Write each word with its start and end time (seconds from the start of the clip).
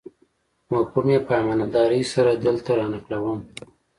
مفهوم 0.71 1.07
یې 1.13 1.19
په 1.27 1.33
امانتدارۍ 1.41 2.01
سره 2.13 2.31
دلته 2.45 2.69
رانقلوم. 2.79 3.39